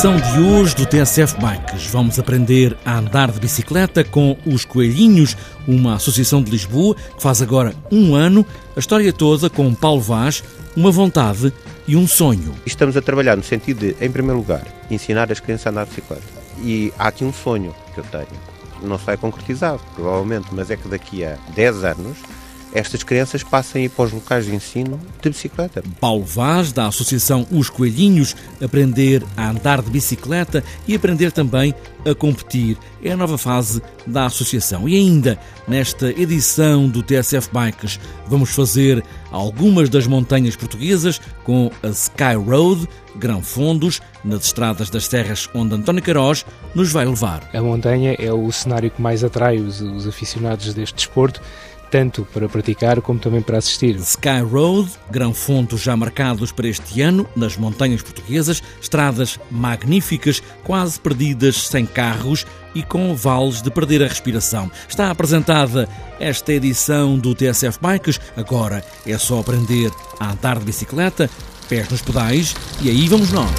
edição 0.00 0.16
de 0.16 0.40
hoje 0.40 0.74
do 0.74 0.86
TSF 0.86 1.36
Bikes 1.38 1.88
vamos 1.88 2.18
aprender 2.18 2.74
a 2.86 2.96
andar 2.96 3.30
de 3.30 3.38
bicicleta 3.38 4.02
com 4.02 4.34
os 4.46 4.64
Coelhinhos, 4.64 5.36
uma 5.68 5.96
associação 5.96 6.42
de 6.42 6.50
Lisboa 6.50 6.94
que 6.94 7.22
faz 7.22 7.42
agora 7.42 7.74
um 7.92 8.14
ano, 8.14 8.46
a 8.74 8.80
história 8.80 9.12
toda 9.12 9.50
com 9.50 9.74
Paulo 9.74 10.00
Vaz, 10.00 10.42
uma 10.74 10.90
vontade 10.90 11.52
e 11.86 11.96
um 11.96 12.08
sonho. 12.08 12.54
Estamos 12.64 12.96
a 12.96 13.02
trabalhar 13.02 13.36
no 13.36 13.42
sentido 13.42 13.80
de, 13.80 13.96
em 14.02 14.10
primeiro 14.10 14.38
lugar, 14.38 14.66
ensinar 14.90 15.30
as 15.30 15.38
crianças 15.38 15.66
a 15.66 15.70
andar 15.70 15.84
de 15.84 15.90
bicicleta. 15.90 16.22
E 16.62 16.90
há 16.98 17.08
aqui 17.08 17.22
um 17.22 17.32
sonho 17.32 17.74
que 17.92 18.00
eu 18.00 18.04
tenho. 18.04 18.40
Não 18.82 18.98
se 18.98 19.04
vai 19.04 19.18
concretizar, 19.18 19.78
provavelmente, 19.94 20.46
mas 20.52 20.70
é 20.70 20.78
que 20.78 20.88
daqui 20.88 21.26
a 21.26 21.36
10 21.54 21.84
anos 21.84 22.16
estas 22.72 23.02
crianças 23.02 23.42
passem 23.42 23.82
a 23.82 23.84
ir 23.86 23.88
para 23.88 24.04
os 24.04 24.12
locais 24.12 24.46
de 24.46 24.54
ensino 24.54 25.00
de 25.20 25.30
bicicleta. 25.30 25.82
Paulo 26.00 26.24
Vaz, 26.24 26.72
da 26.72 26.86
Associação 26.86 27.46
Os 27.50 27.68
Coelhinhos, 27.68 28.36
aprender 28.62 29.24
a 29.36 29.50
andar 29.50 29.82
de 29.82 29.90
bicicleta 29.90 30.62
e 30.86 30.94
aprender 30.94 31.32
também 31.32 31.74
a 32.06 32.14
competir. 32.14 32.78
É 33.02 33.12
a 33.12 33.16
nova 33.16 33.36
fase 33.36 33.82
da 34.06 34.26
associação. 34.26 34.88
E 34.88 34.96
ainda, 34.96 35.38
nesta 35.66 36.10
edição 36.10 36.88
do 36.88 37.02
TSF 37.02 37.48
Bikes, 37.52 37.98
vamos 38.26 38.50
fazer 38.50 39.02
algumas 39.30 39.88
das 39.88 40.06
montanhas 40.06 40.56
portuguesas 40.56 41.20
com 41.44 41.70
a 41.82 41.88
Sky 41.88 42.34
Road, 42.34 42.88
Grão 43.16 43.42
Fondos, 43.42 44.00
nas 44.24 44.44
estradas 44.44 44.90
das 44.90 45.08
terras 45.08 45.48
onde 45.54 45.74
António 45.74 46.02
Queiroz 46.02 46.44
nos 46.74 46.92
vai 46.92 47.04
levar. 47.04 47.48
A 47.52 47.60
montanha 47.60 48.14
é 48.18 48.32
o 48.32 48.50
cenário 48.52 48.90
que 48.90 49.02
mais 49.02 49.24
atrai 49.24 49.58
os, 49.58 49.80
os 49.80 50.06
aficionados 50.06 50.72
deste 50.72 50.94
desporto 50.94 51.40
tanto 51.90 52.26
para 52.32 52.48
praticar 52.48 53.00
como 53.00 53.18
também 53.18 53.42
para 53.42 53.58
assistir. 53.58 53.96
Sky 53.96 54.40
Road, 54.40 54.90
grão 55.10 55.34
fonte 55.34 55.76
já 55.76 55.96
marcados 55.96 56.52
para 56.52 56.68
este 56.68 57.00
ano 57.02 57.26
nas 57.34 57.56
montanhas 57.56 58.02
portuguesas, 58.02 58.62
estradas 58.80 59.38
magníficas, 59.50 60.42
quase 60.62 61.00
perdidas 61.00 61.66
sem 61.66 61.84
carros 61.84 62.46
e 62.74 62.82
com 62.82 63.14
vales 63.14 63.60
de 63.60 63.70
perder 63.70 64.02
a 64.02 64.08
respiração. 64.08 64.70
Está 64.88 65.10
apresentada 65.10 65.88
esta 66.18 66.52
edição 66.52 67.18
do 67.18 67.34
TSF 67.34 67.78
Bikes. 67.80 68.20
Agora 68.36 68.84
é 69.06 69.18
só 69.18 69.40
aprender 69.40 69.90
a 70.18 70.32
andar 70.32 70.58
de 70.58 70.64
bicicleta, 70.64 71.28
pés 71.68 71.88
nos 71.88 72.02
pedais 72.02 72.54
e 72.80 72.88
aí 72.88 73.08
vamos 73.08 73.32
nós. 73.32 73.50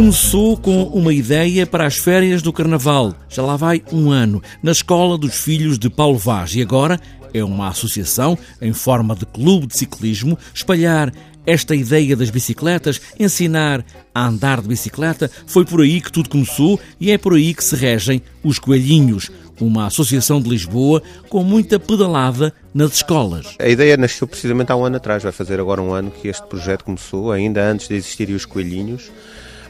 Começou 0.00 0.56
com 0.56 0.84
uma 0.84 1.12
ideia 1.12 1.66
para 1.66 1.86
as 1.86 1.98
férias 1.98 2.40
do 2.40 2.54
Carnaval. 2.54 3.14
Já 3.28 3.42
lá 3.42 3.54
vai 3.54 3.82
um 3.92 4.10
ano, 4.10 4.42
na 4.62 4.72
escola 4.72 5.18
dos 5.18 5.34
filhos 5.34 5.78
de 5.78 5.90
Paulo 5.90 6.16
Vaz. 6.16 6.54
E 6.54 6.62
agora 6.62 6.98
é 7.34 7.44
uma 7.44 7.68
associação 7.68 8.36
em 8.62 8.72
forma 8.72 9.14
de 9.14 9.26
clube 9.26 9.66
de 9.66 9.76
ciclismo 9.76 10.38
espalhar 10.54 11.12
esta 11.46 11.76
ideia 11.76 12.16
das 12.16 12.30
bicicletas, 12.30 12.98
ensinar 13.18 13.84
a 14.14 14.26
andar 14.26 14.62
de 14.62 14.68
bicicleta. 14.68 15.30
Foi 15.46 15.66
por 15.66 15.82
aí 15.82 16.00
que 16.00 16.10
tudo 16.10 16.30
começou 16.30 16.80
e 16.98 17.10
é 17.10 17.18
por 17.18 17.34
aí 17.34 17.52
que 17.52 17.62
se 17.62 17.76
regem 17.76 18.22
os 18.42 18.58
Coelhinhos, 18.58 19.30
uma 19.60 19.84
associação 19.84 20.40
de 20.40 20.48
Lisboa 20.48 21.02
com 21.28 21.44
muita 21.44 21.78
pedalada 21.78 22.54
nas 22.72 22.94
escolas. 22.94 23.54
A 23.58 23.68
ideia 23.68 23.98
nasceu 23.98 24.26
precisamente 24.26 24.72
há 24.72 24.76
um 24.76 24.84
ano 24.86 24.96
atrás, 24.96 25.22
vai 25.22 25.32
fazer 25.32 25.60
agora 25.60 25.82
um 25.82 25.92
ano 25.92 26.10
que 26.10 26.26
este 26.26 26.46
projeto 26.46 26.84
começou, 26.84 27.30
ainda 27.30 27.62
antes 27.70 27.86
de 27.86 27.96
existirem 27.96 28.34
os 28.34 28.46
Coelhinhos 28.46 29.10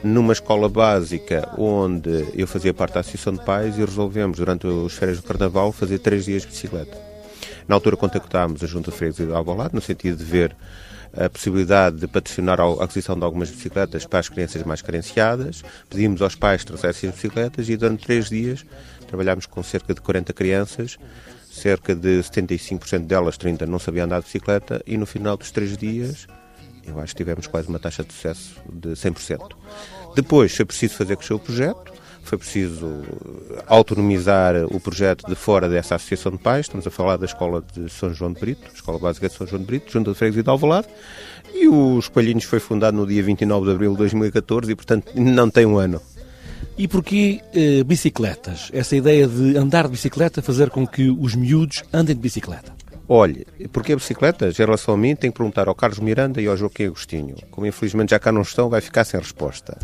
numa 0.03 0.33
escola 0.33 0.67
básica 0.67 1.47
onde 1.57 2.25
eu 2.35 2.47
fazia 2.47 2.73
parte 2.73 2.93
da 2.93 2.99
Associação 3.01 3.33
de 3.33 3.43
Pais 3.45 3.77
e 3.77 3.81
resolvemos, 3.81 4.37
durante 4.37 4.67
as 4.67 4.93
férias 4.93 5.17
do 5.17 5.23
Carnaval, 5.23 5.71
fazer 5.71 5.99
três 5.99 6.25
dias 6.25 6.41
de 6.41 6.49
bicicleta. 6.49 6.97
Na 7.67 7.75
altura 7.75 7.95
contactámos 7.95 8.63
a 8.63 8.67
Junta 8.67 8.91
de 8.91 8.97
Freguesia 8.97 9.27
de 9.27 9.33
Alvalade, 9.33 9.75
no 9.75 9.81
sentido 9.81 10.17
de 10.17 10.23
ver 10.23 10.55
a 11.13 11.29
possibilidade 11.29 11.97
de 11.97 12.07
patrocinar 12.07 12.59
a 12.59 12.83
aquisição 12.83 13.17
de 13.17 13.23
algumas 13.23 13.49
bicicletas 13.49 14.05
para 14.05 14.19
as 14.19 14.29
crianças 14.29 14.63
mais 14.63 14.81
carenciadas. 14.81 15.63
Pedimos 15.89 16.21
aos 16.21 16.35
pais 16.35 16.61
que 16.61 16.67
trouxessem 16.67 17.09
as 17.09 17.15
bicicletas 17.15 17.69
e 17.69 17.77
durante 17.77 18.05
três 18.05 18.29
dias 18.29 18.65
trabalhámos 19.07 19.45
com 19.45 19.61
cerca 19.61 19.93
de 19.93 19.99
40 19.99 20.31
crianças, 20.33 20.97
cerca 21.51 21.93
de 21.93 22.19
75% 22.19 23.05
delas, 23.05 23.37
30, 23.37 23.65
não 23.65 23.77
sabiam 23.77 24.05
andar 24.05 24.19
de 24.19 24.25
bicicleta 24.25 24.81
e 24.87 24.97
no 24.97 25.05
final 25.05 25.35
dos 25.35 25.51
três 25.51 25.75
dias 25.75 26.27
eu 26.85 26.99
acho 26.99 27.13
que 27.13 27.23
tivemos 27.23 27.47
quase 27.47 27.67
uma 27.67 27.79
taxa 27.79 28.03
de 28.03 28.13
sucesso 28.13 28.55
de 28.71 28.89
100%. 28.89 29.51
Depois 30.15 30.55
foi 30.55 30.65
preciso 30.65 30.95
fazer 30.95 31.15
crescer 31.15 31.33
o 31.33 31.39
projeto, 31.39 31.93
foi 32.23 32.37
preciso 32.37 33.03
autonomizar 33.67 34.55
o 34.65 34.79
projeto 34.79 35.27
de 35.27 35.35
fora 35.35 35.67
dessa 35.67 35.95
associação 35.95 36.31
de 36.31 36.37
pais. 36.37 36.65
Estamos 36.65 36.85
a 36.85 36.91
falar 36.91 37.17
da 37.17 37.25
escola 37.25 37.63
de 37.73 37.89
São 37.89 38.13
João 38.13 38.31
de 38.31 38.39
Brito, 38.39 38.69
Escola 38.73 38.99
Básica 38.99 39.27
de 39.27 39.35
São 39.35 39.47
João 39.47 39.61
de 39.61 39.67
Brito, 39.67 39.91
junto 39.91 40.11
de 40.11 40.17
Freguesia 40.17 40.43
de 40.43 40.49
Alvalade. 40.49 40.87
E 41.53 41.67
os 41.67 42.07
Palhinhos 42.07 42.45
foi 42.45 42.59
fundado 42.59 42.95
no 42.95 43.05
dia 43.05 43.21
29 43.23 43.65
de 43.65 43.71
abril 43.71 43.91
de 43.91 43.97
2014 43.97 44.71
e, 44.71 44.75
portanto, 44.75 45.11
não 45.15 45.49
tem 45.49 45.65
um 45.65 45.77
ano. 45.77 46.01
E 46.77 46.87
porquê 46.87 47.41
eh, 47.53 47.83
bicicletas? 47.83 48.69
Essa 48.71 48.95
ideia 48.95 49.27
de 49.27 49.57
andar 49.57 49.85
de 49.85 49.91
bicicleta, 49.91 50.41
fazer 50.41 50.69
com 50.69 50.87
que 50.87 51.09
os 51.09 51.35
miúdos 51.35 51.83
andem 51.91 52.15
de 52.15 52.21
bicicleta? 52.21 52.80
Olhe, 53.13 53.45
porque 53.73 53.91
a 53.91 53.97
bicicleta, 53.97 54.47
em 54.47 54.53
relação 54.53 54.93
a 54.93 54.97
mim, 54.97 55.17
tem 55.17 55.29
que 55.29 55.35
perguntar 55.35 55.67
ao 55.67 55.75
Carlos 55.75 55.99
Miranda 55.99 56.41
e 56.41 56.47
ao 56.47 56.55
Joaquim 56.55 56.85
Agostinho. 56.85 57.35
Como 57.51 57.67
infelizmente 57.67 58.11
já 58.11 58.19
cá 58.19 58.31
não 58.31 58.41
estão, 58.41 58.69
vai 58.69 58.79
ficar 58.79 59.03
sem 59.03 59.19
resposta. 59.19 59.77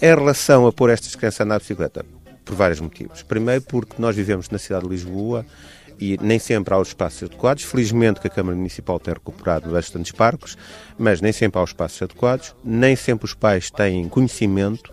Em 0.00 0.06
relação 0.06 0.66
a 0.66 0.72
pôr 0.72 0.88
estas 0.88 1.14
crianças 1.14 1.42
a 1.42 1.44
andar 1.44 1.58
de 1.58 1.64
bicicleta, 1.64 2.06
por 2.42 2.54
vários 2.54 2.80
motivos. 2.80 3.22
Primeiro, 3.22 3.60
porque 3.60 3.96
nós 3.98 4.16
vivemos 4.16 4.48
na 4.48 4.56
cidade 4.56 4.84
de 4.84 4.88
Lisboa 4.88 5.44
e 6.00 6.16
nem 6.22 6.38
sempre 6.38 6.72
há 6.72 6.78
os 6.78 6.88
espaços 6.88 7.24
adequados. 7.24 7.64
Felizmente 7.64 8.18
que 8.18 8.28
a 8.28 8.30
Câmara 8.30 8.56
Municipal 8.56 8.98
tem 8.98 9.12
recuperado 9.12 9.70
bastantes 9.70 10.12
parques, 10.12 10.56
mas 10.96 11.20
nem 11.20 11.32
sempre 11.32 11.60
há 11.60 11.62
os 11.62 11.68
espaços 11.68 12.00
adequados, 12.00 12.56
nem 12.64 12.96
sempre 12.96 13.26
os 13.26 13.34
pais 13.34 13.70
têm 13.70 14.08
conhecimento, 14.08 14.90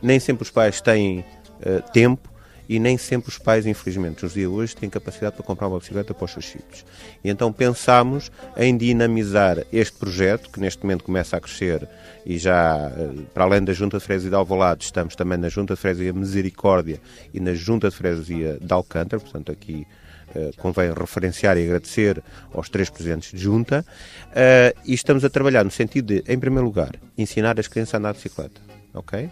nem 0.00 0.18
sempre 0.18 0.44
os 0.44 0.50
pais 0.50 0.80
têm 0.80 1.18
uh, 1.18 1.92
tempo 1.92 2.29
e 2.70 2.78
nem 2.78 2.96
sempre 2.96 3.28
os 3.28 3.36
pais, 3.36 3.66
infelizmente, 3.66 4.22
nos 4.22 4.34
dias 4.34 4.48
hoje, 4.48 4.76
têm 4.76 4.88
capacidade 4.88 5.34
para 5.34 5.44
comprar 5.44 5.66
uma 5.66 5.80
bicicleta 5.80 6.14
para 6.14 6.24
os 6.24 6.30
seus 6.30 6.46
filhos. 6.46 6.86
E 7.24 7.28
então 7.28 7.52
pensámos 7.52 8.30
em 8.56 8.76
dinamizar 8.76 9.64
este 9.72 9.98
projeto, 9.98 10.48
que 10.48 10.60
neste 10.60 10.80
momento 10.84 11.02
começa 11.02 11.36
a 11.36 11.40
crescer 11.40 11.88
e 12.24 12.38
já, 12.38 12.92
eh, 12.96 13.22
para 13.34 13.42
além 13.42 13.64
da 13.64 13.72
Junta 13.72 13.98
de 13.98 14.04
Freguesia 14.04 14.30
de 14.30 14.36
Alvalade, 14.36 14.84
estamos 14.84 15.16
também 15.16 15.36
na 15.36 15.48
Junta 15.48 15.74
de 15.74 15.80
Freguesia 15.80 16.12
Misericórdia 16.12 17.00
e 17.34 17.40
na 17.40 17.54
Junta 17.54 17.90
de 17.90 17.96
Freguesia 17.96 18.56
de 18.60 18.72
Alcântara, 18.72 19.20
portanto 19.20 19.50
aqui 19.50 19.84
Uh, 20.32 20.56
convém 20.58 20.92
referenciar 20.92 21.58
e 21.58 21.64
agradecer 21.64 22.22
aos 22.54 22.68
três 22.68 22.88
presidentes 22.88 23.32
de 23.32 23.38
junta, 23.38 23.84
uh, 24.28 24.80
e 24.84 24.94
estamos 24.94 25.24
a 25.24 25.28
trabalhar 25.28 25.64
no 25.64 25.72
sentido 25.72 26.14
de, 26.14 26.32
em 26.32 26.38
primeiro 26.38 26.64
lugar, 26.64 26.92
ensinar 27.18 27.58
as 27.58 27.66
crianças 27.66 27.96
a 27.96 27.98
andar 27.98 28.12
de 28.12 28.18
bicicleta, 28.18 28.60
ok? 28.94 29.28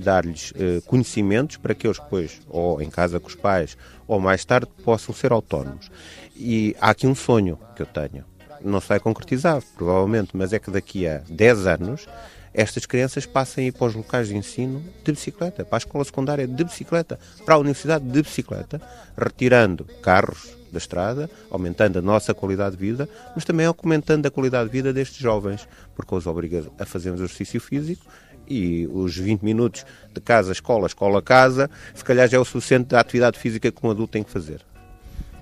Dar-lhes 0.00 0.50
uh, 0.52 0.82
conhecimentos 0.86 1.56
para 1.56 1.74
que 1.74 1.86
eles 1.86 1.98
depois, 1.98 2.40
ou 2.48 2.80
em 2.80 2.90
casa 2.90 3.20
com 3.20 3.28
os 3.28 3.34
pais, 3.34 3.76
ou 4.06 4.18
mais 4.18 4.44
tarde, 4.44 4.68
possam 4.84 5.14
ser 5.14 5.32
autónomos. 5.32 5.90
E 6.34 6.74
há 6.80 6.90
aqui 6.90 7.06
um 7.06 7.14
sonho 7.14 7.58
que 7.76 7.82
eu 7.82 7.86
tenho. 7.86 8.24
Não 8.62 8.80
se 8.80 8.88
vai 8.88 9.00
concretizar, 9.00 9.62
provavelmente, 9.76 10.30
mas 10.34 10.52
é 10.52 10.58
que 10.58 10.70
daqui 10.70 11.06
a 11.06 11.22
10 11.28 11.66
anos 11.66 12.06
estas 12.52 12.84
crianças 12.84 13.26
passem 13.26 13.64
a 13.64 13.68
ir 13.68 13.72
para 13.72 13.86
os 13.86 13.94
locais 13.94 14.28
de 14.28 14.36
ensino 14.36 14.82
de 15.04 15.12
bicicleta, 15.12 15.64
para 15.64 15.76
a 15.76 15.78
escola 15.78 16.04
secundária 16.04 16.46
de 16.46 16.64
bicicleta, 16.64 17.18
para 17.44 17.54
a 17.54 17.58
universidade 17.58 18.04
de 18.04 18.22
bicicleta, 18.22 18.80
retirando 19.16 19.84
carros 20.02 20.56
da 20.72 20.78
estrada, 20.78 21.28
aumentando 21.50 21.98
a 21.98 22.02
nossa 22.02 22.32
qualidade 22.32 22.76
de 22.76 22.80
vida, 22.80 23.08
mas 23.34 23.44
também 23.44 23.66
aumentando 23.66 24.26
a 24.26 24.30
qualidade 24.30 24.68
de 24.68 24.72
vida 24.72 24.92
destes 24.92 25.18
jovens, 25.18 25.68
porque 25.94 26.14
os 26.14 26.26
obriga 26.26 26.64
a 26.78 26.84
fazer 26.84 27.10
um 27.10 27.14
exercício 27.14 27.60
físico 27.60 28.04
e 28.50 28.88
os 28.92 29.16
20 29.16 29.42
minutos 29.42 29.86
de 30.12 30.20
casa, 30.20 30.50
escola, 30.50 30.88
escola, 30.88 31.22
casa, 31.22 31.70
se 31.94 32.04
calhar 32.04 32.28
já 32.28 32.36
é 32.36 32.40
o 32.40 32.44
suficiente 32.44 32.88
da 32.88 33.00
atividade 33.00 33.38
física 33.38 33.70
que 33.70 33.86
um 33.86 33.90
adulto 33.90 34.12
tem 34.12 34.24
que 34.24 34.30
fazer. 34.30 34.60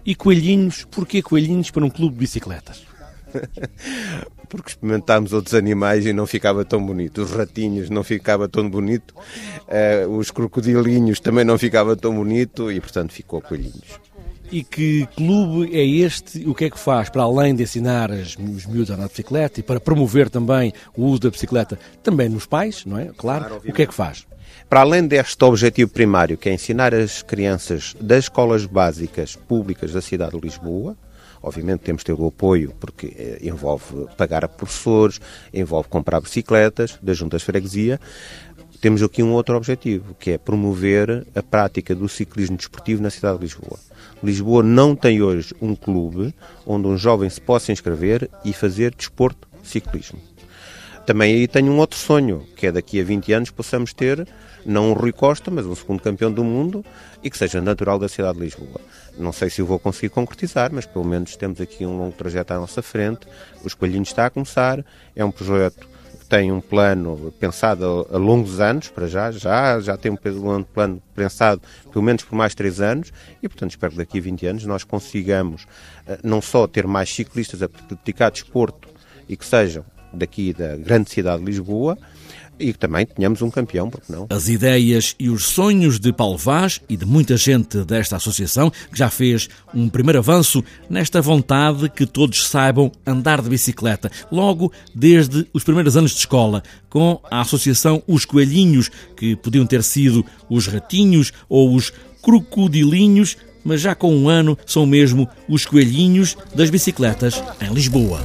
E 0.05 0.15
coelhinhos, 0.15 0.85
porquê 0.85 1.23
coelhinhos 1.23 1.71
para 1.71 1.85
um 1.85 1.91
clube 1.91 2.15
de 2.15 2.21
bicicletas? 2.21 2.87
Porque 4.49 4.71
experimentámos 4.71 5.35
outros 5.35 5.55
animais 5.55 6.07
e 6.07 6.13
não 6.15 6.27
ficava 6.27 6.65
tão 6.65 6.85
bonito. 6.85 7.21
Os 7.21 7.31
ratinhos 7.33 7.91
não 7.91 8.03
ficava 8.03 8.49
tão 8.49 8.69
bonito, 8.69 9.15
uh, 9.15 10.09
os 10.17 10.31
crocodilinhos 10.31 11.21
também 11.21 11.45
não 11.45 11.59
ficava 11.59 11.95
tão 11.95 12.15
bonito 12.15 12.73
e, 12.73 12.81
portanto, 12.81 13.13
ficou 13.13 13.43
coelhinhos. 13.43 14.08
E 14.51 14.63
que 14.63 15.07
clube 15.15 15.77
é 15.77 15.85
este? 15.85 16.49
O 16.49 16.55
que 16.55 16.65
é 16.65 16.71
que 16.71 16.79
faz 16.79 17.11
para 17.11 17.23
além 17.23 17.55
de 17.55 17.63
ensinar 17.63 18.11
os 18.11 18.37
miúdos 18.67 18.91
a 18.91 18.95
andar 18.95 19.05
de 19.05 19.11
bicicleta 19.11 19.61
e 19.61 19.63
para 19.63 19.79
promover 19.79 20.31
também 20.31 20.73
o 20.97 21.05
uso 21.05 21.21
da 21.21 21.31
bicicleta 21.31 21.79
também 22.03 22.29
nos 22.29 22.47
pais, 22.47 22.85
não 22.87 22.99
é? 22.99 23.11
Claro. 23.17 23.45
claro 23.45 23.63
o 23.67 23.73
que 23.73 23.83
é 23.83 23.87
que 23.87 23.95
faz? 23.95 24.27
Para 24.69 24.81
além 24.81 25.07
deste 25.07 25.43
objetivo 25.45 25.91
primário, 25.91 26.37
que 26.37 26.49
é 26.49 26.55
ensinar 26.55 26.95
as 26.95 27.23
crianças 27.23 27.95
das 28.01 28.25
escolas 28.25 28.65
básicas 28.65 29.37
públicas 29.37 29.93
da 29.93 30.01
cidade 30.01 30.33
de 30.33 30.41
Lisboa, 30.41 30.97
obviamente 31.43 31.81
temos 31.81 32.01
de 32.01 32.07
ter 32.07 32.13
o 32.13 32.27
apoio, 32.27 32.75
porque 32.79 33.15
eh, 33.19 33.39
envolve 33.43 34.07
pagar 34.17 34.45
a 34.45 34.49
professores, 34.49 35.21
envolve 35.53 35.89
comprar 35.89 36.21
bicicletas 36.21 36.99
das 37.03 37.17
juntas 37.17 37.43
de 37.43 37.47
freguesia, 37.47 38.01
temos 38.81 39.03
aqui 39.03 39.23
um 39.23 39.33
outro 39.33 39.57
objetivo, 39.57 40.15
que 40.19 40.33
é 40.33 40.39
promover 40.39 41.27
a 41.35 41.43
prática 41.43 41.95
do 41.95 42.09
ciclismo 42.09 42.57
desportivo 42.57 43.03
na 43.03 43.11
cidade 43.11 43.39
de 43.39 43.45
Lisboa. 43.45 43.79
Lisboa 44.23 44.63
não 44.63 44.95
tem 44.95 45.21
hoje 45.21 45.55
um 45.61 45.75
clube 45.75 46.35
onde 46.67 46.87
um 46.87 46.97
jovem 46.97 47.29
se 47.29 47.41
possa 47.41 47.73
inscrever 47.73 48.31
e 48.45 48.53
fazer 48.53 48.95
desporto 48.95 49.49
ciclismo. 49.63 50.21
Também 51.09 51.35
aí 51.35 51.49
tenho 51.49 51.73
um 51.73 51.79
outro 51.79 51.99
sonho, 51.99 52.47
que 52.55 52.67
é 52.67 52.73
daqui 52.73 53.01
a 53.01 53.05
20 53.05 53.33
anos 53.33 53.51
possamos 53.51 53.95
ter, 53.95 54.29
não 54.65 54.91
um 54.91 54.93
Rui 54.93 55.11
Costa, 55.11 55.51
mas 55.51 55.65
um 55.65 55.75
segundo 55.75 56.03
campeão 56.03 56.31
do 56.31 56.45
mundo 56.45 56.85
e 57.23 57.31
que 57.31 57.39
seja 57.39 57.61
natural 57.61 57.99
da 57.99 58.09
cidade 58.09 58.37
de 58.37 58.45
Lisboa. 58.45 58.81
Não 59.17 59.33
sei 59.33 59.49
se 59.49 59.63
o 59.63 59.67
vou 59.67 59.79
conseguir 59.79 60.11
concretizar, 60.11 60.71
mas 60.73 60.85
pelo 60.85 61.05
menos 61.07 61.35
temos 61.35 61.61
aqui 61.61 61.87
um 61.87 61.97
longo 61.97 62.13
trajeto 62.13 62.53
à 62.53 62.59
nossa 62.59 62.83
frente. 62.83 63.27
O 63.65 63.67
Espalhinho 63.67 64.03
está 64.03 64.27
a 64.27 64.31
começar, 64.31 64.85
é 65.17 65.25
um 65.25 65.31
projeto 65.31 65.89
tem 66.29 66.53
um 66.53 66.61
plano 66.61 67.33
pensado 67.41 68.07
a, 68.13 68.17
longos 68.19 68.61
anos, 68.61 68.89
para 68.89 69.07
já, 69.07 69.31
já, 69.31 69.81
já 69.81 69.97
tem 69.97 70.13
um 70.13 70.17
plano 70.63 71.03
pensado 71.15 71.63
pelo 71.91 72.05
menos 72.05 72.23
por 72.23 72.37
mais 72.37 72.55
três 72.55 72.81
anos 72.81 73.13
e, 73.43 73.49
portanto, 73.49 73.71
espero 73.71 73.93
que 73.93 73.99
daqui 73.99 74.19
a 74.19 74.23
20 74.23 74.47
anos 74.47 74.65
nós 74.67 74.85
consigamos 74.85 75.67
eh, 76.07 76.19
não 76.23 76.43
só 76.43 76.67
ter 76.67 76.87
mais 76.87 77.13
ciclistas 77.13 77.63
a 77.63 77.69
praticar 77.69 78.31
desporto 78.31 78.89
e 79.29 79.37
que 79.37 79.45
sejam 79.45 79.85
daqui 80.13 80.53
da 80.53 80.77
grande 80.77 81.11
cidade 81.11 81.41
de 81.41 81.47
Lisboa 81.47 81.97
e 82.59 82.73
que 82.73 82.79
também 82.79 83.07
tenhamos 83.07 83.43
um 83.43 83.51
campeão, 83.51 83.91
porque 83.91 84.13
não? 84.13 84.27
As 84.31 84.49
ideias 84.49 85.15
e 85.19 85.29
os 85.29 85.47
sonhos 85.47 85.99
de 85.99 86.13
Paulo 86.13 86.37
Vaz 86.37 86.81
e 86.89 86.97
de 86.97 87.05
muita 87.05 87.37
gente 87.37 87.85
desta 87.85 88.17
associação, 88.17 88.71
que 88.71 88.99
já 88.99 89.11
fez 89.11 89.49
um 89.75 89.89
primeiro 89.89 90.19
avanço 90.19 90.63
nesta 90.89 91.21
vontade 91.21 91.89
que 91.89 92.07
todos 92.07 92.47
saibam 92.47 92.91
andar 93.07 93.43
de 93.43 93.49
bicicleta, 93.49 94.11
logo 94.31 94.73
desde 94.95 95.47
os 95.53 95.65
primeiros 95.65 95.97
anos 95.97 96.13
de 96.13 96.19
escola, 96.19 96.63
com 96.89 97.21
a 97.31 97.41
associação 97.41 98.03
Os 98.07 98.25
Coelhinhos, 98.25 98.91
que 99.17 99.37
podiam 99.37 99.67
ter 99.67 99.83
sido 99.83 100.25
os 100.49 100.67
ratinhos 100.67 101.33
ou 101.49 101.75
os 101.75 101.93
crocodilinhos, 102.23 103.37
mas 103.65 103.81
já 103.81 103.95
com 103.95 104.15
um 104.15 104.29
ano 104.29 104.57
são 104.67 104.87
mesmo 104.87 105.29
os 105.49 105.67
coelhinhos 105.67 106.37
das 106.55 106.71
bicicletas 106.71 107.43
em 107.61 107.73
Lisboa. 107.73 108.21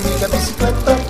Amiga 0.00 0.28
bicicleta. 0.28 1.00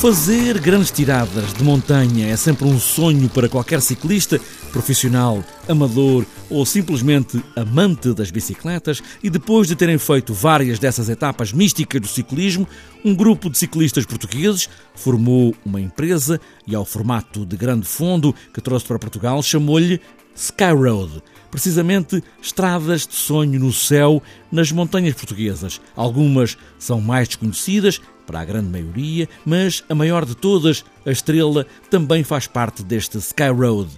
Fazer 0.00 0.58
grandes 0.58 0.90
tiradas 0.90 1.52
de 1.52 1.62
montanha 1.62 2.28
é 2.28 2.36
sempre 2.36 2.66
um 2.66 2.80
sonho 2.80 3.28
para 3.28 3.50
qualquer 3.50 3.82
ciclista, 3.82 4.40
profissional, 4.72 5.44
amador 5.68 6.24
ou 6.48 6.64
simplesmente 6.64 7.44
amante 7.54 8.14
das 8.14 8.30
bicicletas, 8.30 9.02
e 9.22 9.28
depois 9.28 9.68
de 9.68 9.76
terem 9.76 9.98
feito 9.98 10.32
várias 10.32 10.78
dessas 10.78 11.10
etapas 11.10 11.52
místicas 11.52 12.00
do 12.00 12.08
ciclismo, 12.08 12.66
um 13.04 13.14
grupo 13.14 13.50
de 13.50 13.58
ciclistas 13.58 14.06
portugueses 14.06 14.70
formou 14.94 15.54
uma 15.66 15.82
empresa 15.82 16.40
e, 16.66 16.74
ao 16.74 16.86
formato 16.86 17.44
de 17.44 17.56
grande 17.56 17.86
fundo 17.86 18.34
que 18.54 18.62
trouxe 18.62 18.86
para 18.86 18.98
Portugal, 18.98 19.42
chamou-lhe 19.42 20.00
Skyroad 20.34 21.22
precisamente 21.50 22.22
estradas 22.40 23.06
de 23.06 23.14
sonho 23.14 23.58
no 23.58 23.72
céu 23.72 24.22
nas 24.50 24.70
montanhas 24.70 25.14
portuguesas. 25.14 25.80
Algumas 25.96 26.56
são 26.78 27.00
mais 27.00 27.28
desconhecidas 27.28 28.00
para 28.26 28.40
a 28.40 28.44
grande 28.44 28.68
maioria, 28.68 29.28
mas 29.44 29.82
a 29.88 29.94
maior 29.94 30.24
de 30.24 30.36
todas, 30.36 30.84
a 31.04 31.10
Estrela, 31.10 31.66
também 31.90 32.22
faz 32.22 32.46
parte 32.46 32.82
deste 32.84 33.18
Sky 33.18 33.48
Road. 33.48 33.90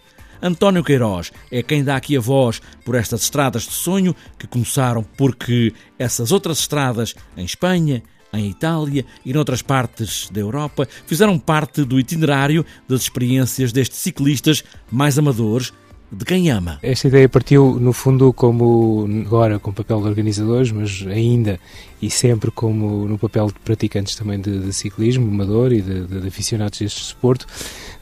António 0.42 0.82
Queiroz 0.82 1.30
é 1.50 1.62
quem 1.62 1.84
dá 1.84 1.96
aqui 1.96 2.16
a 2.16 2.20
voz 2.20 2.60
por 2.84 2.96
estas 2.96 3.22
estradas 3.22 3.62
de 3.62 3.72
sonho 3.72 4.16
que 4.36 4.46
começaram 4.46 5.04
porque 5.16 5.72
essas 5.96 6.32
outras 6.32 6.58
estradas 6.58 7.14
em 7.36 7.44
Espanha, 7.44 8.02
em 8.32 8.48
Itália 8.48 9.04
e 9.24 9.32
noutras 9.32 9.62
partes 9.62 10.28
da 10.30 10.40
Europa 10.40 10.88
fizeram 11.06 11.38
parte 11.38 11.84
do 11.84 12.00
itinerário 12.00 12.64
das 12.88 13.02
experiências 13.02 13.70
destes 13.70 13.98
ciclistas 13.98 14.64
mais 14.90 15.16
amadores 15.18 15.72
de 16.12 16.24
quem 16.24 16.50
ama. 16.50 16.78
Esta 16.82 17.08
ideia 17.08 17.28
partiu, 17.28 17.78
no 17.80 17.92
fundo, 17.92 18.32
como 18.32 19.08
agora 19.26 19.58
com 19.58 19.70
o 19.70 19.74
papel 19.74 20.00
de 20.02 20.08
organizadores, 20.08 20.70
mas 20.70 21.04
ainda 21.08 21.58
e 22.02 22.10
sempre 22.10 22.50
como 22.50 23.06
no 23.06 23.16
papel 23.16 23.46
de 23.46 23.54
praticantes 23.60 24.16
também 24.16 24.40
de, 24.40 24.58
de 24.58 24.72
ciclismo, 24.72 25.30
amador 25.30 25.72
e 25.72 25.80
de, 25.80 26.04
de, 26.04 26.20
de, 26.20 26.28
aficionados 26.28 26.80
deste 26.80 27.00
desporto, 27.00 27.46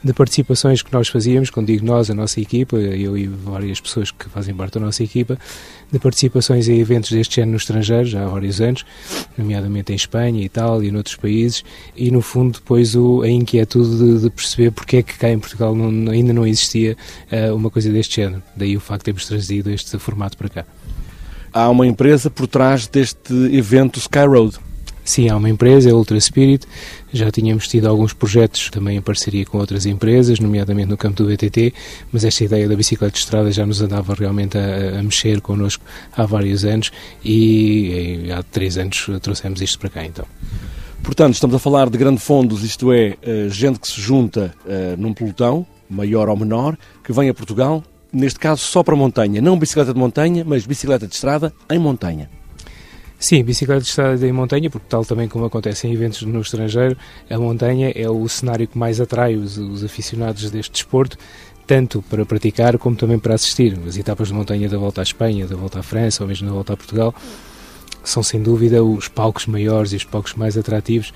de 0.03 0.11
participações 0.11 0.81
que 0.81 0.91
nós 0.91 1.07
fazíamos, 1.07 1.51
quando 1.51 1.67
digo 1.67 1.85
nós, 1.85 2.09
a 2.09 2.15
nossa 2.15 2.41
equipa, 2.41 2.77
eu 2.77 3.15
e 3.15 3.27
várias 3.27 3.79
pessoas 3.79 4.09
que 4.09 4.27
fazem 4.27 4.55
parte 4.55 4.73
da 4.73 4.79
nossa 4.79 5.03
equipa, 5.03 5.37
de 5.91 5.99
participações 5.99 6.67
em 6.67 6.79
eventos 6.79 7.11
deste 7.11 7.35
género 7.35 7.51
no 7.51 7.57
estrangeiro, 7.57 8.05
já 8.05 8.25
há 8.25 8.27
vários 8.27 8.59
anos, 8.59 8.83
nomeadamente 9.37 9.91
em 9.91 9.95
Espanha, 9.95 10.43
Itália 10.43 10.87
e 10.87 10.91
noutros 10.91 11.15
países, 11.15 11.63
e 11.95 12.09
no 12.09 12.21
fundo 12.21 12.53
depois 12.53 12.95
o, 12.95 13.21
a 13.21 13.29
inquietude 13.29 14.19
de, 14.19 14.29
perceber 14.31 14.71
porque 14.71 14.97
é 14.97 15.03
que 15.03 15.15
cá 15.15 15.29
em 15.29 15.37
Portugal 15.37 15.75
não, 15.75 16.11
ainda 16.11 16.33
não 16.33 16.47
existia 16.47 16.97
uh, 17.31 17.55
uma 17.55 17.69
coisa 17.69 17.91
deste 17.91 18.15
género. 18.15 18.41
Daí 18.55 18.75
o 18.75 18.79
facto 18.79 19.01
de 19.01 19.05
termos 19.05 19.27
trazido 19.27 19.69
este 19.69 19.99
formato 19.99 20.35
para 20.37 20.49
cá 20.49 20.65
há 21.53 21.69
uma 21.69 21.85
empresa 21.85 22.29
por 22.29 22.47
trás 22.47 22.87
deste 22.87 23.33
evento 23.55 23.99
Sky 23.99 24.25
Road. 24.25 24.57
Sim, 25.03 25.29
há 25.29 25.35
uma 25.35 25.49
empresa, 25.49 25.89
é 25.89 25.91
a 25.91 25.95
Ultra 25.95 26.19
Spirit. 26.19 26.65
Já 27.11 27.31
tínhamos 27.31 27.67
tido 27.67 27.87
alguns 27.87 28.13
projetos 28.13 28.69
também 28.69 28.97
em 28.97 29.01
parceria 29.01 29.45
com 29.45 29.57
outras 29.57 29.85
empresas, 29.85 30.39
nomeadamente 30.39 30.89
no 30.89 30.97
campo 30.97 31.23
do 31.23 31.29
BTT, 31.29 31.73
mas 32.11 32.23
esta 32.23 32.43
ideia 32.43 32.69
da 32.69 32.75
bicicleta 32.75 33.13
de 33.13 33.19
estrada 33.19 33.51
já 33.51 33.65
nos 33.65 33.81
andava 33.81 34.13
realmente 34.13 34.57
a, 34.57 34.99
a 34.99 35.03
mexer 35.03 35.41
connosco 35.41 35.83
há 36.15 36.25
vários 36.25 36.63
anos 36.63 36.91
e, 37.25 38.25
e 38.25 38.31
há 38.31 38.43
três 38.43 38.77
anos 38.77 39.07
trouxemos 39.21 39.61
isto 39.61 39.79
para 39.79 39.89
cá 39.89 40.05
então. 40.05 40.25
Portanto, 41.03 41.33
estamos 41.33 41.55
a 41.55 41.59
falar 41.59 41.89
de 41.89 41.97
grandes 41.97 42.23
fundos, 42.23 42.63
isto 42.63 42.91
é, 42.91 43.17
eh, 43.23 43.47
gente 43.49 43.79
que 43.79 43.87
se 43.87 43.99
junta 43.99 44.53
uh, 44.63 44.95
num 45.01 45.15
pelotão, 45.15 45.65
maior 45.89 46.29
ou 46.29 46.37
menor, 46.37 46.77
que 47.03 47.11
vem 47.11 47.27
a 47.27 47.33
Portugal 47.33 47.83
neste 48.11 48.39
caso 48.39 48.61
só 48.61 48.83
para 48.83 48.95
montanha, 48.95 49.41
não 49.41 49.57
bicicleta 49.57 49.93
de 49.93 49.99
montanha, 49.99 50.43
mas 50.45 50.65
bicicleta 50.65 51.07
de 51.07 51.13
estrada 51.13 51.53
em 51.69 51.79
montanha. 51.79 52.29
Sim, 53.19 53.43
bicicleta 53.43 53.81
de 53.81 53.87
estrada 53.87 54.27
em 54.27 54.31
montanha, 54.31 54.69
porque 54.69 54.87
tal 54.89 55.05
também 55.05 55.27
como 55.27 55.45
acontece 55.45 55.87
em 55.87 55.93
eventos 55.93 56.23
no 56.23 56.41
estrangeiro, 56.41 56.97
a 57.29 57.37
montanha 57.37 57.91
é 57.95 58.09
o 58.09 58.27
cenário 58.27 58.67
que 58.67 58.77
mais 58.77 58.99
atrai 58.99 59.35
os, 59.35 59.57
os 59.57 59.83
aficionados 59.83 60.49
deste 60.49 60.71
desporto, 60.71 61.17
tanto 61.67 62.01
para 62.09 62.25
praticar 62.25 62.77
como 62.77 62.95
também 62.95 63.19
para 63.19 63.35
assistir. 63.35 63.77
As 63.87 63.95
etapas 63.95 64.29
de 64.29 64.33
montanha 64.33 64.67
da 64.67 64.77
volta 64.77 65.01
à 65.01 65.03
Espanha, 65.03 65.45
da 65.45 65.55
volta 65.55 65.79
à 65.79 65.83
França 65.83 66.23
ou 66.23 66.27
mesmo 66.27 66.47
da 66.47 66.53
volta 66.53 66.73
a 66.73 66.77
Portugal 66.77 67.13
são 68.03 68.23
sem 68.23 68.41
dúvida 68.41 68.83
os 68.83 69.07
palcos 69.07 69.45
maiores 69.45 69.93
e 69.93 69.95
os 69.95 70.03
palcos 70.03 70.33
mais 70.33 70.57
atrativos 70.57 71.13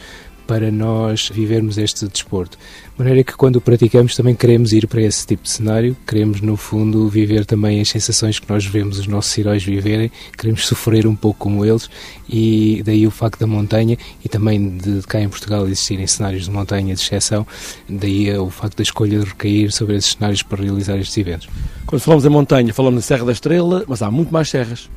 para 0.48 0.72
nós 0.72 1.30
vivermos 1.30 1.78
este 1.78 2.08
desporto. 2.08 2.58
De 2.58 3.00
maneira 3.00 3.24
que 3.24 3.34
quando 3.34 3.58
o 3.58 3.62
praticamos 3.62 4.16
também 4.16 4.34
queremos 4.34 4.72
ir 4.72 4.88
para 4.88 5.02
esse 5.02 5.28
tipo 5.28 5.44
de 5.44 5.50
cenário, 5.50 5.98
queremos 6.08 6.40
no 6.40 6.56
fundo 6.56 7.10
viver 7.10 7.46
também 7.46 7.82
as 7.82 7.90
sensações 7.90 8.40
que 8.40 8.50
nós 8.50 8.66
vemos 8.66 8.98
os 9.00 9.08
nossos 9.08 9.38
heróis 9.38 9.64
viverem, 9.64 10.12
queremos 10.38 10.66
sofrer 10.66 11.06
um 11.06 11.16
pouco 11.16 11.40
como 11.40 11.66
eles 11.66 11.90
e 12.30 12.82
daí 12.86 13.06
o 13.06 13.12
facto 13.12 13.40
da 13.40 13.48
montanha 13.48 13.98
e 14.24 14.30
também 14.30 14.78
de 14.78 15.02
cá 15.08 15.20
em 15.20 15.28
Portugal 15.28 15.66
existirem 15.66 16.08
cenários 16.08 16.46
de 16.46 16.52
montanha 16.52 16.96
de 16.96 17.02
exceção, 17.02 17.46
daí 17.90 18.36
o 18.38 18.50
facto 18.50 18.78
da 18.78 18.84
escolha 18.84 19.20
de 19.20 19.25
recair 19.25 19.72
sobre 19.72 19.96
esses 19.96 20.12
cenários 20.14 20.42
para 20.42 20.64
realizar 20.64 20.98
estes 20.98 21.18
eventos. 21.18 21.50
Quando 21.86 22.02
falamos 22.02 22.25
em 22.25 22.30
montanha, 22.30 22.74
falamos 22.74 22.96
na 22.96 23.02
Serra 23.02 23.25
da 23.25 23.32
Estrela, 23.32 23.84
mas 23.88 24.02
há 24.02 24.10
muito 24.10 24.32
mais 24.32 24.50
serras. 24.50 24.90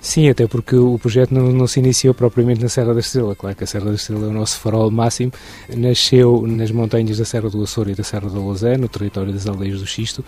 Sim, 0.00 0.28
até 0.28 0.46
porque 0.46 0.76
o 0.76 0.96
projeto 0.96 1.32
não, 1.34 1.50
não, 1.52 1.66
se 1.66 1.80
iniciou 1.80 2.14
propriamente 2.14 2.62
na 2.62 2.68
Serra 2.68 2.94
da 2.94 3.00
Estrela. 3.00 3.34
Claro 3.34 3.56
que 3.56 3.64
a 3.64 3.66
Serra 3.66 3.86
da 3.86 3.94
Estrela 3.94 4.26
é 4.26 4.28
o 4.28 4.32
nosso 4.32 4.60
farol 4.60 4.90
máximo. 4.90 5.32
Nasceu 5.76 6.46
nas 6.46 6.70
montanhas 6.70 7.18
da 7.18 7.24
Serra 7.24 7.50
do 7.50 7.62
Açor 7.62 7.88
e 7.88 7.94
da 7.94 8.04
Serra 8.04 8.30
da 8.30 8.38
Lousé, 8.38 8.76
no 8.76 8.88
território 8.88 9.32
das 9.32 9.46
aldeias 9.46 9.80
do 9.80 9.86
Xisto. 9.86 10.24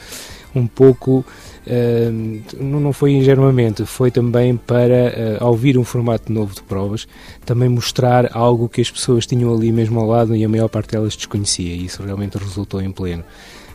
Um 0.52 0.66
pouco, 0.66 1.24
uh, 1.66 2.60
não 2.60 2.92
foi 2.92 3.12
ingenuamente, 3.12 3.86
foi 3.86 4.10
também 4.10 4.56
para, 4.56 5.38
uh, 5.40 5.44
ao 5.44 5.54
vir 5.54 5.78
um 5.78 5.84
formato 5.84 6.32
novo 6.32 6.52
de 6.52 6.62
provas, 6.62 7.06
também 7.46 7.68
mostrar 7.68 8.36
algo 8.36 8.68
que 8.68 8.80
as 8.80 8.90
pessoas 8.90 9.24
tinham 9.24 9.54
ali 9.54 9.70
mesmo 9.70 10.00
ao 10.00 10.06
lado 10.06 10.34
e 10.34 10.44
a 10.44 10.48
maior 10.48 10.68
parte 10.68 10.90
delas 10.90 11.14
desconhecia. 11.14 11.72
E 11.72 11.84
isso 11.84 12.02
realmente 12.02 12.36
resultou 12.36 12.82
em 12.82 12.90
pleno 12.90 13.22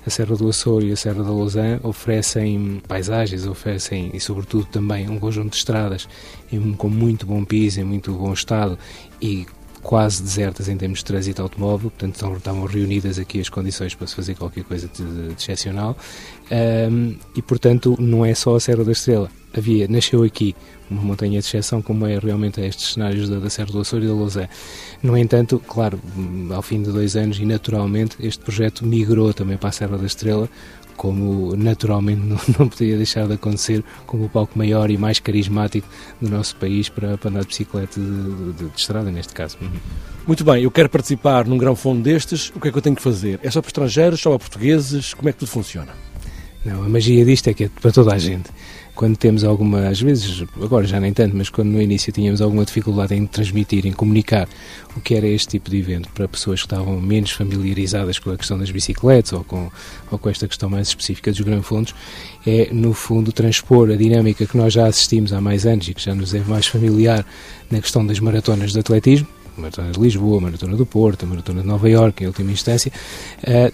a 0.06 0.10
Serra 0.10 0.36
do 0.36 0.48
Açor 0.48 0.84
e 0.84 0.92
a 0.92 0.96
Serra 0.96 1.24
da 1.24 1.32
Lausanne 1.32 1.80
oferecem 1.84 2.82
paisagens, 2.88 3.46
oferecem 3.48 4.12
e 4.14 4.20
sobretudo 4.20 4.66
também 4.66 5.10
um 5.10 5.20
conjunto 5.20 5.52
de 5.52 5.58
estradas 5.58 6.08
com 6.78 6.90
muito 6.90 7.26
bom 7.26 7.44
piso, 7.44 7.82
em 7.82 7.84
muito 7.84 8.12
bom 8.14 8.32
estado 8.32 8.78
e 9.22 9.46
quase 9.86 10.24
desertas 10.24 10.68
em 10.68 10.76
termos 10.76 11.00
de 11.00 11.06
trânsito 11.06 11.44
automóvel, 11.44 11.92
portanto 11.92 12.38
estavam 12.38 12.66
reunidas 12.66 13.20
aqui 13.20 13.40
as 13.40 13.50
condições 13.50 13.94
para 13.94 14.08
se 14.08 14.16
fazer 14.16 14.34
qualquer 14.34 14.64
coisa 14.64 14.90
de, 14.92 15.04
de 15.04 15.34
excepcional 15.34 15.96
um, 16.92 17.16
e 17.36 17.42
portanto 17.42 17.96
não 18.00 18.26
é 18.26 18.34
só 18.34 18.56
a 18.56 18.60
Serra 18.60 18.84
da 18.84 18.92
Estrela, 18.92 19.30
havia, 19.56 19.88
nasceu 19.88 20.24
aqui 20.24 20.56
uma 20.90 21.02
montanha 21.02 21.40
de 21.40 21.46
exceção, 21.46 21.84
como 21.84 22.06
é 22.08 22.18
realmente 22.18 22.60
estes 22.62 22.94
cenários 22.94 23.30
da, 23.30 23.38
da 23.38 23.50
Serra 23.50 23.72
do 23.72 23.80
Açor 23.80 24.02
e 24.04 24.08
da 24.08 24.14
Lousã. 24.14 24.48
No 25.02 25.18
entanto, 25.18 25.60
claro, 25.68 26.00
ao 26.54 26.62
fim 26.62 26.82
de 26.82 26.92
dois 26.92 27.16
anos 27.16 27.40
e 27.40 27.46
naturalmente, 27.46 28.18
este 28.20 28.44
projeto 28.44 28.86
migrou 28.86 29.34
também 29.34 29.58
para 29.58 29.70
a 29.70 29.72
Serra 29.72 29.98
da 29.98 30.06
Estrela, 30.06 30.48
como 30.96 31.56
naturalmente 31.56 32.22
não, 32.26 32.38
não 32.60 32.68
poderia 32.68 32.98
deixar 32.98 33.28
de 33.28 33.34
acontecer, 33.34 33.84
como 34.06 34.26
o 34.26 34.30
palco 34.30 34.58
maior 34.58 34.90
e 34.90 34.98
mais 34.98 35.20
carismático 35.20 35.88
do 36.22 36.30
nosso 36.30 36.56
país 36.56 36.90
para, 36.90 37.18
para 37.18 37.30
andar 37.30 37.42
de 37.42 37.48
bicicleta 37.48 38.00
de, 38.00 38.54
de, 38.54 38.70
de 38.70 38.80
estrada, 38.80 39.12
neste 39.12 39.34
caso. 39.34 39.58
Uhum. 39.62 39.70
Muito 40.28 40.44
bem, 40.44 40.64
eu 40.64 40.72
quero 40.72 40.90
participar 40.90 41.46
num 41.46 41.58
grão 41.58 41.76
fundo 41.76 42.02
destes, 42.02 42.52
o 42.56 42.60
que 42.60 42.68
é 42.68 42.72
que 42.72 42.78
eu 42.78 42.82
tenho 42.82 42.96
que 42.96 43.02
fazer? 43.02 43.40
É 43.44 43.52
só 43.52 43.62
para 43.62 43.70
estrangeiros, 43.70 44.20
só 44.20 44.30
para 44.32 44.40
portugueses? 44.40 45.14
Como 45.14 45.30
é 45.30 45.32
que 45.32 45.40
tudo 45.40 45.50
funciona? 45.50 45.94
Não, 46.66 46.84
a 46.84 46.90
magia 46.90 47.24
disto 47.24 47.48
é 47.48 47.54
que 47.54 47.66
é 47.66 47.70
para 47.70 47.92
toda 47.92 48.14
a 48.14 48.18
gente 48.18 48.50
quando 48.96 49.18
temos 49.18 49.44
alguma, 49.44 49.90
às 49.90 50.02
vezes, 50.02 50.44
agora 50.62 50.88
já 50.88 51.00
nem 51.00 51.12
tanto, 51.14 51.36
mas 51.36 51.50
quando 51.50 51.68
no 51.68 51.82
início 51.82 52.12
tínhamos 52.14 52.42
alguma 52.42 52.64
dificuldade 52.64 53.14
em 53.14 53.28
transmitir, 53.28 53.86
em 53.86 53.92
comunicar 53.92 54.48
o 54.96 55.02
que 55.02 55.14
era 55.14 55.28
este 55.28 55.50
tipo 55.50 55.70
de 55.70 55.78
evento 55.78 56.10
para 56.14 56.28
pessoas 56.28 56.62
que 56.62 56.66
estavam 56.66 57.00
menos 57.02 57.32
familiarizadas 57.32 58.18
com 58.18 58.32
a 58.32 58.38
questão 58.38 58.58
das 58.58 58.72
bicicletas 58.72 59.34
ou 59.34 59.44
com, 59.44 59.70
ou 60.10 60.18
com 60.18 60.30
esta 60.30 60.48
questão 60.48 60.70
mais 60.70 60.88
específica 60.88 61.32
dos 61.32 61.42
grandes 61.42 61.94
é, 62.48 62.70
no 62.72 62.94
fundo, 62.94 63.32
transpor 63.32 63.90
a 63.92 63.96
dinâmica 63.96 64.46
que 64.46 64.58
nós 64.58 64.72
já 64.72 64.88
assistimos 64.88 65.34
há 65.34 65.42
mais 65.42 65.66
anos 65.66 65.88
e 65.88 65.94
que 65.94 66.02
já 66.02 66.16
nos 66.16 66.34
é 66.34 66.40
mais 66.40 66.68
familiar 66.68 67.26
na 67.70 67.82
questão 67.82 68.06
das 68.06 68.20
maratonas 68.20 68.72
de 68.72 68.80
atletismo, 68.80 69.28
Maratona 69.58 69.92
de 69.92 70.00
Lisboa, 70.00 70.42
Maratona 70.42 70.76
do 70.76 70.86
Porto, 70.86 71.26
Maratona 71.26 71.62
de 71.62 71.68
Nova 71.68 71.90
Iorque, 71.90 72.24
em 72.24 72.28
última 72.28 72.52
instância, 72.52 72.92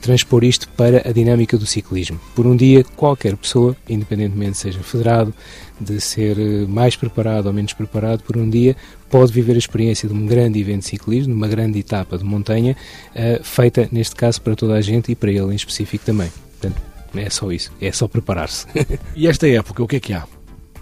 transpor 0.01 0.43
isto 0.43 0.67
para 0.69 1.07
a 1.07 1.11
dinâmica 1.11 1.57
do 1.57 1.65
ciclismo. 1.65 2.19
Por 2.35 2.45
um 2.45 2.55
dia, 2.55 2.83
qualquer 2.95 3.35
pessoa, 3.35 3.75
independentemente 3.87 4.57
seja 4.57 4.79
federado, 4.79 5.33
de 5.81 5.99
ser 5.99 6.37
eh, 6.39 6.65
mais 6.67 6.95
preparado 6.95 7.47
ou 7.47 7.53
menos 7.53 7.73
preparado, 7.73 8.23
por 8.23 8.37
um 8.37 8.49
dia 8.49 8.75
pode 9.09 9.31
viver 9.33 9.55
a 9.55 9.57
experiência 9.57 10.07
de 10.07 10.13
um 10.13 10.25
grande 10.25 10.59
evento 10.59 10.81
de 10.81 10.87
ciclismo, 10.87 11.33
de 11.33 11.37
uma 11.37 11.47
grande 11.47 11.79
etapa 11.79 12.17
de 12.17 12.23
montanha, 12.23 12.77
uh, 13.13 13.43
feita, 13.43 13.89
neste 13.91 14.15
caso, 14.15 14.41
para 14.41 14.55
toda 14.55 14.73
a 14.75 14.81
gente 14.81 15.11
e 15.11 15.15
para 15.15 15.29
ele 15.29 15.51
em 15.51 15.55
específico 15.55 16.05
também. 16.05 16.31
Portanto, 16.59 16.81
é 17.15 17.29
só 17.29 17.51
isso, 17.51 17.73
é 17.81 17.91
só 17.91 18.07
preparar-se. 18.07 18.67
e 19.13 19.27
esta 19.27 19.49
época, 19.49 19.83
o 19.83 19.87
que 19.87 19.97
é 19.97 19.99
que 19.99 20.13
há? 20.13 20.25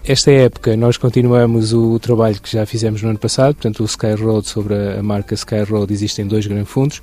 Esta 0.04 0.30
época 0.32 0.76
nós 0.76 0.96
continuamos 0.96 1.74
o 1.74 1.98
trabalho 1.98 2.40
que 2.40 2.50
já 2.50 2.64
fizemos 2.64 3.02
no 3.02 3.10
ano 3.10 3.18
passado, 3.18 3.54
portanto 3.54 3.80
o 3.80 3.84
Sky 3.84 4.14
Road 4.14 4.48
sobre 4.48 4.74
a 4.98 5.02
marca 5.02 5.34
Sky 5.34 5.62
Road 5.62 5.92
existem 5.92 6.26
dois 6.26 6.46
grandes 6.46 6.70
fundos. 6.70 7.02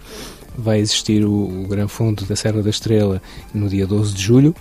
Vai 0.58 0.80
existir 0.80 1.24
o, 1.24 1.32
o 1.32 1.68
Gran 1.68 1.88
Fundo 1.88 2.26
da 2.26 2.36
Serra 2.36 2.64
da 2.64 2.72
Estrela 2.72 3.22
no 3.54 3.70
dia 3.70 3.86
12 3.86 4.16
de 4.16 4.24
julho, 4.24 4.56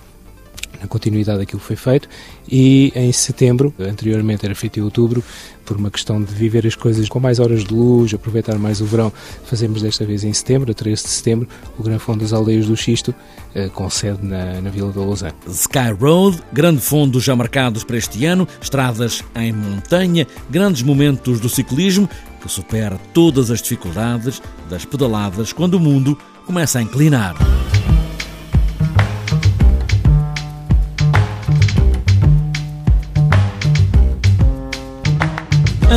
na 0.81 0.87
continuidade 0.87 1.39
daquilo 1.39 1.59
que 1.59 1.65
foi 1.65 1.75
feito, 1.75 2.07
e 2.49 2.91
em 2.95 3.11
setembro, 3.11 3.73
anteriormente 3.79 4.45
era 4.45 4.55
feito 4.55 4.79
em 4.79 4.83
outubro, 4.83 5.23
por 5.65 5.75
uma 5.75 5.91
questão 5.91 6.23
de 6.23 6.33
viver 6.33 6.65
as 6.65 6.75
coisas 6.75 7.09
com 7.09 7.19
mais 7.19 7.39
horas 7.39 7.65
de 7.65 7.73
luz, 7.73 8.13
aproveitar 8.13 8.57
mais 8.57 8.79
o 8.79 8.85
verão, 8.85 9.11
fazemos 9.43 9.81
desta 9.81 10.05
vez 10.05 10.23
em 10.23 10.31
setembro, 10.31 10.71
a 10.71 10.73
13 10.73 11.03
de 11.03 11.09
setembro, 11.09 11.47
o 11.77 11.83
Grande 11.83 11.99
Fundo 11.99 12.21
das 12.21 12.31
Aldeias 12.31 12.67
do 12.67 12.77
Xisto, 12.77 13.13
eh, 13.53 13.67
com 13.67 13.89
sede 13.89 14.25
na, 14.25 14.61
na 14.61 14.69
Vila 14.69 14.93
da 14.93 15.01
Lausanne. 15.01 15.33
Sky 15.47 15.91
Road, 15.99 16.41
grande 16.53 16.79
fundo 16.79 17.19
já 17.19 17.35
marcados 17.35 17.83
para 17.83 17.97
este 17.97 18.25
ano, 18.25 18.47
estradas 18.61 19.23
em 19.35 19.51
montanha, 19.51 20.25
grandes 20.49 20.83
momentos 20.83 21.41
do 21.41 21.49
ciclismo, 21.49 22.09
que 22.41 22.49
supera 22.49 22.97
todas 23.13 23.51
as 23.51 23.61
dificuldades 23.61 24.41
das 24.69 24.85
pedaladas 24.85 25.51
quando 25.51 25.73
o 25.73 25.79
mundo 25.79 26.17
começa 26.45 26.79
a 26.79 26.81
inclinar. 26.81 27.35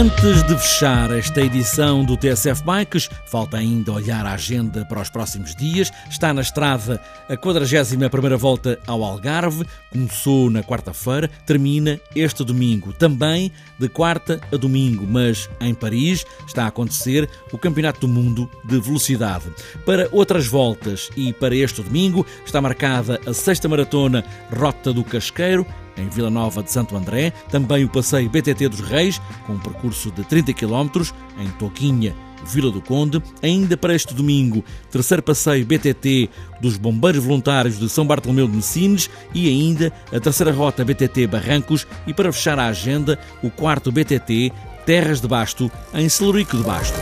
Antes 0.00 0.42
de 0.44 0.56
fechar 0.56 1.10
esta 1.10 1.42
edição 1.42 2.02
do 2.02 2.16
TSF 2.16 2.64
Bikes, 2.64 3.10
falta 3.26 3.58
ainda 3.58 3.92
olhar 3.92 4.24
a 4.24 4.32
agenda 4.32 4.82
para 4.82 5.02
os 5.02 5.10
próximos 5.10 5.54
dias. 5.54 5.92
Está 6.08 6.32
na 6.32 6.40
estrada 6.40 6.98
a 7.28 7.36
41ª 7.36 8.34
volta 8.38 8.80
ao 8.86 9.04
Algarve, 9.04 9.66
começou 9.92 10.48
na 10.48 10.62
quarta-feira, 10.62 11.28
termina 11.44 12.00
este 12.16 12.42
domingo. 12.42 12.94
Também 12.94 13.52
de 13.78 13.90
quarta 13.90 14.40
a 14.50 14.56
domingo, 14.56 15.06
mas 15.06 15.50
em 15.60 15.74
Paris 15.74 16.24
está 16.46 16.64
a 16.64 16.68
acontecer 16.68 17.28
o 17.52 17.58
Campeonato 17.58 18.00
do 18.00 18.08
Mundo 18.08 18.50
de 18.64 18.80
Velocidade. 18.80 19.52
Para 19.84 20.08
outras 20.12 20.46
voltas 20.46 21.10
e 21.14 21.30
para 21.34 21.54
este 21.54 21.82
domingo 21.82 22.24
está 22.46 22.58
marcada 22.58 23.20
a 23.26 23.34
sexta 23.34 23.68
maratona 23.68 24.24
Rota 24.50 24.94
do 24.94 25.04
Casqueiro, 25.04 25.66
em 26.00 26.08
Vila 26.08 26.30
Nova 26.30 26.62
de 26.62 26.72
Santo 26.72 26.96
André, 26.96 27.30
também 27.50 27.84
o 27.84 27.88
passeio 27.88 28.28
BTT 28.28 28.68
dos 28.68 28.80
Reis, 28.80 29.20
com 29.46 29.54
um 29.54 29.58
percurso 29.58 30.10
de 30.10 30.24
30 30.24 30.52
km 30.52 31.02
em 31.38 31.50
Toquinha, 31.58 32.14
Vila 32.44 32.70
do 32.70 32.80
Conde. 32.80 33.22
Ainda 33.42 33.76
para 33.76 33.94
este 33.94 34.14
domingo, 34.14 34.64
terceiro 34.90 35.22
passeio 35.22 35.64
BTT 35.64 36.28
dos 36.60 36.76
Bombeiros 36.76 37.22
Voluntários 37.22 37.78
de 37.78 37.88
São 37.88 38.06
Bartolomeu 38.06 38.48
de 38.48 38.56
Messines 38.56 39.10
e 39.34 39.48
ainda 39.48 39.92
a 40.12 40.18
terceira 40.18 40.52
rota 40.52 40.84
BTT 40.84 41.26
Barrancos 41.26 41.86
e 42.06 42.14
para 42.14 42.32
fechar 42.32 42.58
a 42.58 42.66
agenda, 42.66 43.18
o 43.42 43.50
quarto 43.50 43.92
BTT 43.92 44.52
Terras 44.86 45.20
de 45.20 45.28
Basto, 45.28 45.70
em 45.94 46.08
Celurico 46.08 46.56
de 46.56 46.62
Basto. 46.64 46.98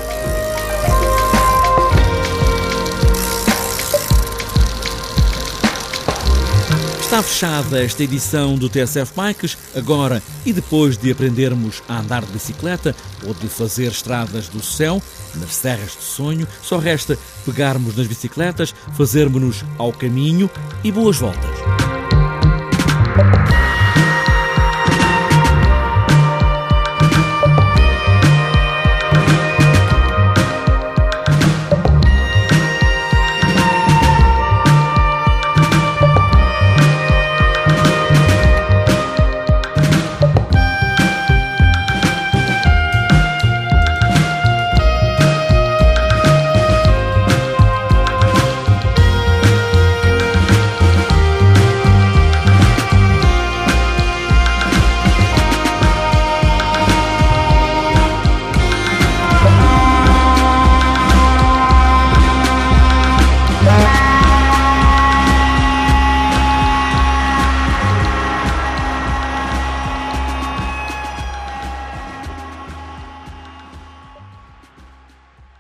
Está 7.08 7.22
fechada 7.22 7.82
esta 7.82 8.04
edição 8.04 8.54
do 8.54 8.68
TSF 8.68 9.14
Bikes. 9.16 9.56
Agora, 9.74 10.22
e 10.44 10.52
depois 10.52 10.98
de 10.98 11.10
aprendermos 11.10 11.82
a 11.88 12.00
andar 12.00 12.22
de 12.22 12.30
bicicleta 12.30 12.94
ou 13.26 13.32
de 13.32 13.48
fazer 13.48 13.90
estradas 13.90 14.46
do 14.48 14.62
céu, 14.62 15.02
nas 15.36 15.54
serras 15.54 15.92
de 15.92 16.02
sonho, 16.02 16.46
só 16.62 16.76
resta 16.76 17.18
pegarmos 17.46 17.96
nas 17.96 18.06
bicicletas, 18.06 18.74
fazermos-nos 18.94 19.64
ao 19.78 19.90
caminho 19.90 20.50
e 20.84 20.92
boas 20.92 21.16
voltas. 21.16 21.77